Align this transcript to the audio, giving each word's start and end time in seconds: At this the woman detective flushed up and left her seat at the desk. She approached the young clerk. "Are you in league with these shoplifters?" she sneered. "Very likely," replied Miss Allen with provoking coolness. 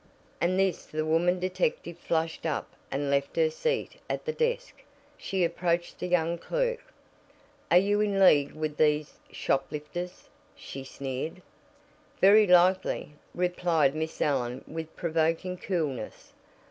At 0.41 0.57
this 0.57 0.87
the 0.87 1.05
woman 1.05 1.39
detective 1.39 1.95
flushed 1.95 2.47
up 2.47 2.73
and 2.89 3.11
left 3.11 3.35
her 3.35 3.51
seat 3.51 3.97
at 4.09 4.25
the 4.25 4.33
desk. 4.33 4.81
She 5.15 5.43
approached 5.43 5.99
the 5.99 6.07
young 6.07 6.39
clerk. 6.39 6.79
"Are 7.69 7.77
you 7.77 8.01
in 8.01 8.19
league 8.19 8.53
with 8.53 8.77
these 8.77 9.19
shoplifters?" 9.31 10.27
she 10.55 10.83
sneered. 10.83 11.43
"Very 12.19 12.47
likely," 12.47 13.11
replied 13.35 13.93
Miss 13.93 14.19
Allen 14.23 14.63
with 14.67 14.95
provoking 14.95 15.55
coolness. 15.55 16.33